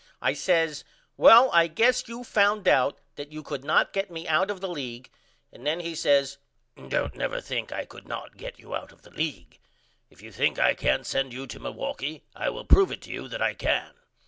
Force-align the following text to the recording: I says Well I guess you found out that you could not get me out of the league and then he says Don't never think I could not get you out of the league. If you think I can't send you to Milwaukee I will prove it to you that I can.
I 0.19 0.33
says 0.33 0.83
Well 1.15 1.51
I 1.53 1.67
guess 1.67 2.07
you 2.07 2.23
found 2.23 2.67
out 2.67 2.97
that 3.17 3.31
you 3.31 3.43
could 3.43 3.63
not 3.63 3.93
get 3.93 4.09
me 4.09 4.27
out 4.27 4.49
of 4.49 4.59
the 4.59 4.67
league 4.67 5.11
and 5.53 5.63
then 5.63 5.79
he 5.79 5.93
says 5.93 6.39
Don't 6.89 7.13
never 7.13 7.39
think 7.39 7.71
I 7.71 7.85
could 7.85 8.07
not 8.07 8.35
get 8.35 8.57
you 8.57 8.73
out 8.73 8.91
of 8.91 9.03
the 9.03 9.11
league. 9.11 9.59
If 10.09 10.23
you 10.23 10.31
think 10.31 10.57
I 10.57 10.73
can't 10.73 11.05
send 11.05 11.33
you 11.33 11.45
to 11.45 11.59
Milwaukee 11.59 12.23
I 12.35 12.49
will 12.49 12.65
prove 12.65 12.91
it 12.91 13.03
to 13.03 13.11
you 13.11 13.27
that 13.27 13.43
I 13.43 13.53
can. 13.53 13.93